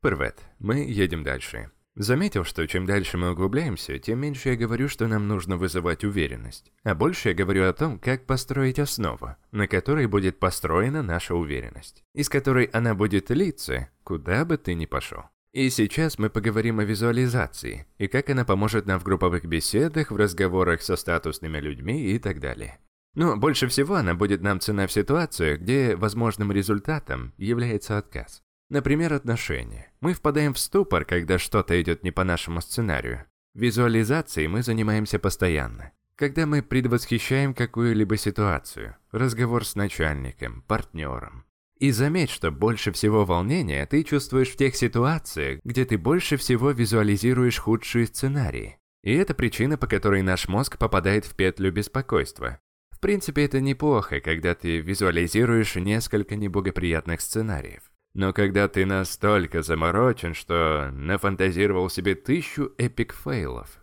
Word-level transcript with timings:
Привет, 0.00 0.38
мы 0.60 0.76
едем 0.76 1.24
дальше. 1.24 1.72
Заметил, 1.96 2.44
что 2.44 2.64
чем 2.68 2.86
дальше 2.86 3.18
мы 3.18 3.32
углубляемся, 3.32 3.98
тем 3.98 4.20
меньше 4.20 4.50
я 4.50 4.56
говорю, 4.56 4.88
что 4.88 5.08
нам 5.08 5.26
нужно 5.26 5.56
вызывать 5.56 6.04
уверенность, 6.04 6.70
а 6.84 6.94
больше 6.94 7.30
я 7.30 7.34
говорю 7.34 7.64
о 7.64 7.72
том, 7.72 7.98
как 7.98 8.24
построить 8.24 8.78
основу, 8.78 9.34
на 9.50 9.66
которой 9.66 10.06
будет 10.06 10.38
построена 10.38 11.02
наша 11.02 11.34
уверенность, 11.34 12.04
из 12.14 12.28
которой 12.28 12.66
она 12.66 12.94
будет 12.94 13.30
литься, 13.30 13.88
куда 14.04 14.44
бы 14.44 14.56
ты 14.56 14.74
ни 14.74 14.86
пошел. 14.86 15.24
И 15.52 15.68
сейчас 15.68 16.16
мы 16.16 16.30
поговорим 16.30 16.78
о 16.78 16.84
визуализации, 16.84 17.88
и 17.98 18.06
как 18.06 18.30
она 18.30 18.44
поможет 18.44 18.86
нам 18.86 19.00
в 19.00 19.04
групповых 19.04 19.46
беседах, 19.46 20.12
в 20.12 20.16
разговорах 20.16 20.80
со 20.80 20.94
статусными 20.94 21.58
людьми 21.58 22.12
и 22.12 22.20
так 22.20 22.38
далее. 22.38 22.78
Но 23.16 23.36
больше 23.36 23.66
всего 23.66 23.96
она 23.96 24.14
будет 24.14 24.42
нам 24.42 24.60
цена 24.60 24.86
в 24.86 24.92
ситуациях, 24.92 25.58
где 25.58 25.96
возможным 25.96 26.52
результатом 26.52 27.34
является 27.36 27.98
отказ. 27.98 28.44
Например, 28.70 29.14
отношения. 29.14 29.90
Мы 30.00 30.12
впадаем 30.12 30.52
в 30.52 30.58
ступор, 30.58 31.04
когда 31.04 31.38
что-то 31.38 31.80
идет 31.80 32.02
не 32.02 32.10
по 32.10 32.24
нашему 32.24 32.60
сценарию. 32.60 33.24
Визуализацией 33.54 34.46
мы 34.46 34.62
занимаемся 34.62 35.18
постоянно. 35.18 35.92
Когда 36.16 36.46
мы 36.46 36.62
предвосхищаем 36.62 37.54
какую-либо 37.54 38.16
ситуацию, 38.16 38.96
разговор 39.10 39.64
с 39.64 39.74
начальником, 39.74 40.62
партнером. 40.66 41.44
И 41.78 41.92
заметь, 41.92 42.30
что 42.30 42.50
больше 42.50 42.92
всего 42.92 43.24
волнения 43.24 43.86
ты 43.86 44.02
чувствуешь 44.02 44.50
в 44.50 44.56
тех 44.56 44.74
ситуациях, 44.76 45.60
где 45.64 45.84
ты 45.84 45.96
больше 45.96 46.36
всего 46.36 46.72
визуализируешь 46.72 47.58
худшие 47.58 48.06
сценарии. 48.06 48.78
И 49.02 49.14
это 49.14 49.32
причина, 49.32 49.78
по 49.78 49.86
которой 49.86 50.22
наш 50.22 50.48
мозг 50.48 50.76
попадает 50.76 51.24
в 51.24 51.34
петлю 51.36 51.72
беспокойства. 51.72 52.58
В 52.90 53.00
принципе, 53.00 53.44
это 53.44 53.60
неплохо, 53.60 54.20
когда 54.20 54.56
ты 54.56 54.80
визуализируешь 54.80 55.76
несколько 55.76 56.34
неблагоприятных 56.34 57.20
сценариев. 57.20 57.92
Но 58.14 58.32
когда 58.32 58.68
ты 58.68 58.86
настолько 58.86 59.62
заморочен, 59.62 60.34
что 60.34 60.90
нафантазировал 60.92 61.90
себе 61.90 62.14
тысячу 62.14 62.72
epic 62.78 63.15
fail 63.15 63.52
ов. 63.52 63.80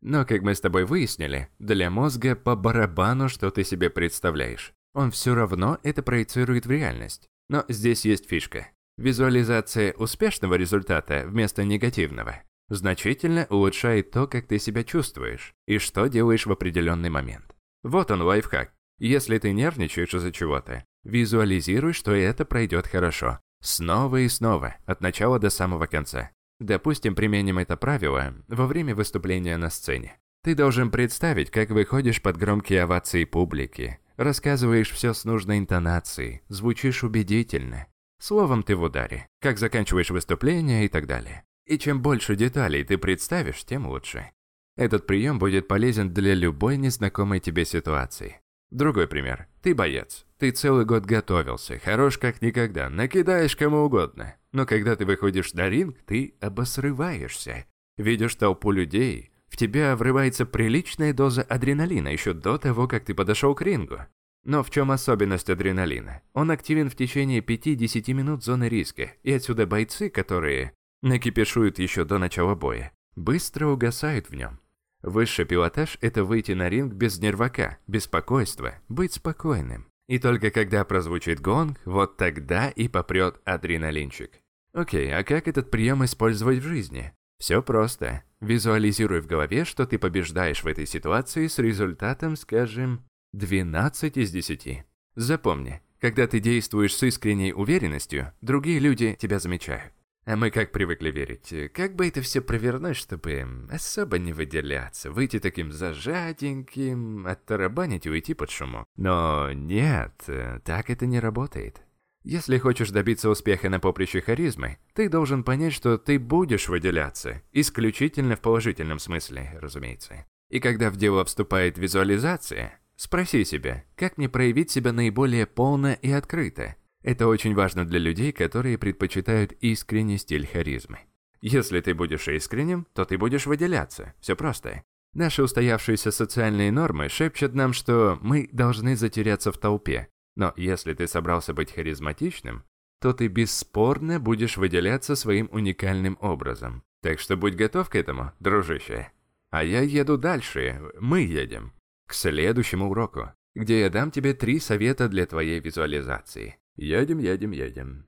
Но, 0.00 0.24
как 0.24 0.42
мы 0.42 0.54
с 0.54 0.60
тобой 0.60 0.84
выяснили, 0.84 1.48
для 1.58 1.90
мозга 1.90 2.36
по 2.36 2.56
барабану, 2.56 3.28
что 3.28 3.50
ты 3.50 3.64
себе 3.64 3.90
представляешь. 3.90 4.72
Он 4.94 5.10
все 5.10 5.34
равно 5.34 5.78
это 5.82 6.02
проецирует 6.02 6.66
в 6.66 6.70
реальность. 6.70 7.28
Но 7.48 7.64
здесь 7.68 8.04
есть 8.04 8.28
фишка. 8.28 8.68
Визуализация 8.96 9.92
успешного 9.92 10.54
результата 10.54 11.24
вместо 11.26 11.64
негативного 11.64 12.42
значительно 12.68 13.46
улучшает 13.50 14.10
то, 14.10 14.26
как 14.26 14.46
ты 14.46 14.58
себя 14.58 14.84
чувствуешь 14.84 15.54
и 15.66 15.78
что 15.78 16.06
делаешь 16.06 16.46
в 16.46 16.52
определенный 16.52 17.10
момент. 17.10 17.54
Вот 17.82 18.10
он 18.10 18.22
лайфхак. 18.22 18.72
Если 18.98 19.38
ты 19.38 19.52
нервничаешь 19.52 20.14
из-за 20.14 20.32
чего-то, 20.32 20.84
визуализируй, 21.04 21.92
что 21.92 22.12
это 22.12 22.44
пройдет 22.44 22.86
хорошо, 22.86 23.40
Снова 23.60 24.18
и 24.18 24.28
снова, 24.28 24.76
от 24.86 25.00
начала 25.00 25.38
до 25.38 25.50
самого 25.50 25.86
конца. 25.86 26.30
Допустим, 26.60 27.14
применим 27.14 27.58
это 27.58 27.76
правило 27.76 28.34
во 28.48 28.66
время 28.66 28.94
выступления 28.94 29.56
на 29.56 29.70
сцене. 29.70 30.18
Ты 30.42 30.54
должен 30.54 30.90
представить, 30.90 31.50
как 31.50 31.70
выходишь 31.70 32.22
под 32.22 32.36
громкие 32.36 32.82
овации 32.82 33.24
публики, 33.24 33.98
рассказываешь 34.16 34.90
все 34.90 35.12
с 35.12 35.24
нужной 35.24 35.58
интонацией, 35.58 36.42
звучишь 36.48 37.02
убедительно. 37.02 37.86
Словом, 38.18 38.62
ты 38.62 38.76
в 38.76 38.82
ударе, 38.82 39.26
как 39.40 39.58
заканчиваешь 39.58 40.10
выступление 40.10 40.86
и 40.86 40.88
так 40.88 41.06
далее. 41.06 41.44
И 41.66 41.78
чем 41.78 42.00
больше 42.00 42.36
деталей 42.36 42.84
ты 42.84 42.96
представишь, 42.96 43.64
тем 43.64 43.86
лучше. 43.86 44.30
Этот 44.76 45.06
прием 45.06 45.38
будет 45.38 45.68
полезен 45.68 46.14
для 46.14 46.34
любой 46.34 46.76
незнакомой 46.76 47.40
тебе 47.40 47.64
ситуации. 47.64 48.40
Другой 48.70 49.08
пример. 49.08 49.46
Ты 49.62 49.74
боец. 49.74 50.26
Ты 50.38 50.50
целый 50.50 50.84
год 50.84 51.04
готовился, 51.06 51.78
хорош 51.78 52.18
как 52.18 52.42
никогда, 52.42 52.90
накидаешь 52.90 53.56
кому 53.56 53.78
угодно. 53.78 54.36
Но 54.52 54.66
когда 54.66 54.96
ты 54.96 55.06
выходишь 55.06 55.54
на 55.54 55.68
ринг, 55.68 55.96
ты 56.04 56.34
обосрываешься. 56.40 57.66
Видишь 57.96 58.34
толпу 58.34 58.70
людей, 58.70 59.30
в 59.48 59.56
тебя 59.56 59.96
врывается 59.96 60.44
приличная 60.44 61.14
доза 61.14 61.42
адреналина 61.42 62.08
еще 62.08 62.34
до 62.34 62.58
того, 62.58 62.88
как 62.88 63.04
ты 63.04 63.14
подошел 63.14 63.54
к 63.54 63.62
рингу. 63.62 64.00
Но 64.44 64.62
в 64.62 64.70
чем 64.70 64.90
особенность 64.90 65.50
адреналина? 65.50 66.22
Он 66.34 66.50
активен 66.50 66.90
в 66.90 66.94
течение 66.94 67.40
5-10 67.40 68.12
минут 68.12 68.44
зоны 68.44 68.68
риска, 68.68 69.12
и 69.22 69.32
отсюда 69.32 69.66
бойцы, 69.66 70.10
которые 70.10 70.72
накипишуют 71.02 71.78
еще 71.78 72.04
до 72.04 72.18
начала 72.18 72.54
боя, 72.54 72.92
быстро 73.16 73.68
угасают 73.68 74.28
в 74.28 74.34
нем. 74.34 74.60
Высший 75.06 75.44
пилотаж– 75.44 75.98
это 76.00 76.24
выйти 76.24 76.50
на 76.50 76.68
ринг 76.68 76.92
без 76.92 77.20
нервака, 77.20 77.78
беспокойства, 77.86 78.74
быть 78.88 79.12
спокойным. 79.12 79.86
И 80.08 80.18
только 80.18 80.50
когда 80.50 80.84
прозвучит 80.84 81.40
гонг, 81.40 81.78
вот 81.84 82.16
тогда 82.16 82.70
и 82.70 82.88
попрет 82.88 83.40
адреналинчик. 83.44 84.32
Окей, 84.72 85.14
а 85.14 85.22
как 85.22 85.46
этот 85.46 85.70
прием 85.70 86.04
использовать 86.04 86.58
в 86.58 86.66
жизни? 86.66 87.12
Все 87.38 87.62
просто. 87.62 88.24
Визуализируй 88.40 89.20
в 89.20 89.28
голове, 89.28 89.64
что 89.64 89.86
ты 89.86 89.96
побеждаешь 89.96 90.64
в 90.64 90.66
этой 90.66 90.86
ситуации 90.86 91.46
с 91.46 91.60
результатом, 91.60 92.34
скажем, 92.34 93.04
12 93.32 94.16
из 94.16 94.32
10. 94.32 94.84
Запомни, 95.14 95.82
когда 96.00 96.26
ты 96.26 96.40
действуешь 96.40 96.96
с 96.96 97.02
искренней 97.04 97.52
уверенностью, 97.52 98.32
другие 98.40 98.80
люди 98.80 99.16
тебя 99.20 99.38
замечают. 99.38 99.92
А 100.26 100.34
мы 100.34 100.50
как 100.50 100.72
привыкли 100.72 101.12
верить, 101.12 101.72
как 101.72 101.94
бы 101.94 102.08
это 102.08 102.20
все 102.20 102.40
провернуть, 102.40 102.96
чтобы 102.96 103.46
особо 103.70 104.18
не 104.18 104.32
выделяться, 104.32 105.12
выйти 105.12 105.38
таким 105.38 105.70
зажатеньким, 105.70 107.28
оттарабанить 107.28 108.06
и 108.06 108.10
уйти 108.10 108.34
под 108.34 108.50
шумок. 108.50 108.86
Но 108.96 109.52
нет, 109.52 110.24
так 110.64 110.90
это 110.90 111.06
не 111.06 111.20
работает. 111.20 111.80
Если 112.24 112.58
хочешь 112.58 112.90
добиться 112.90 113.30
успеха 113.30 113.70
на 113.70 113.78
поприще 113.78 114.20
харизмы, 114.20 114.78
ты 114.94 115.08
должен 115.08 115.44
понять, 115.44 115.72
что 115.72 115.96
ты 115.96 116.18
будешь 116.18 116.68
выделяться, 116.68 117.40
исключительно 117.52 118.34
в 118.34 118.40
положительном 118.40 118.98
смысле, 118.98 119.56
разумеется. 119.62 120.26
И 120.50 120.58
когда 120.58 120.90
в 120.90 120.96
дело 120.96 121.24
вступает 121.24 121.78
визуализация, 121.78 122.80
спроси 122.96 123.44
себя, 123.44 123.84
как 123.94 124.18
мне 124.18 124.28
проявить 124.28 124.72
себя 124.72 124.92
наиболее 124.92 125.46
полно 125.46 125.92
и 125.92 126.10
открыто, 126.10 126.74
это 127.06 127.28
очень 127.28 127.54
важно 127.54 127.86
для 127.86 128.00
людей, 128.00 128.32
которые 128.32 128.78
предпочитают 128.78 129.52
искренний 129.60 130.18
стиль 130.18 130.44
харизмы. 130.44 130.98
Если 131.40 131.80
ты 131.80 131.94
будешь 131.94 132.26
искренним, 132.26 132.88
то 132.94 133.04
ты 133.04 133.16
будешь 133.16 133.46
выделяться. 133.46 134.14
Все 134.20 134.34
просто. 134.34 134.82
Наши 135.14 135.44
устоявшиеся 135.44 136.10
социальные 136.10 136.72
нормы 136.72 137.08
шепчут 137.08 137.54
нам, 137.54 137.72
что 137.74 138.18
мы 138.22 138.48
должны 138.50 138.96
затеряться 138.96 139.52
в 139.52 139.58
толпе. 139.58 140.08
Но 140.34 140.52
если 140.56 140.94
ты 140.94 141.06
собрался 141.06 141.54
быть 141.54 141.72
харизматичным, 141.72 142.64
то 143.00 143.12
ты 143.12 143.28
бесспорно 143.28 144.18
будешь 144.18 144.56
выделяться 144.56 145.14
своим 145.14 145.48
уникальным 145.52 146.18
образом. 146.20 146.82
Так 147.02 147.20
что 147.20 147.36
будь 147.36 147.54
готов 147.54 147.88
к 147.88 147.94
этому, 147.94 148.32
дружище. 148.40 149.12
А 149.50 149.62
я 149.62 149.80
еду 149.82 150.18
дальше, 150.18 150.82
мы 150.98 151.20
едем, 151.20 151.72
к 152.08 152.14
следующему 152.14 152.90
уроку, 152.90 153.30
где 153.54 153.82
я 153.82 153.90
дам 153.90 154.10
тебе 154.10 154.34
три 154.34 154.58
совета 154.58 155.08
для 155.08 155.24
твоей 155.24 155.60
визуализации. 155.60 156.58
Едем, 156.76 157.18
едем, 157.18 157.52
едем. 157.52 158.04